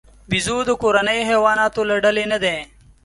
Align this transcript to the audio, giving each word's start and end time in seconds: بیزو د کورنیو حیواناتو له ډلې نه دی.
بیزو 0.29 0.57
د 0.67 0.71
کورنیو 0.81 1.27
حیواناتو 1.29 1.81
له 1.89 1.95
ډلې 2.03 2.25
نه 2.31 2.37
دی. 2.43 2.57